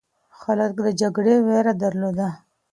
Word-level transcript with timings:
خلک 0.39 0.71
د 0.79 0.87
جګړې 1.01 1.35
ویره 1.45 1.73
درلوده. 1.81 2.29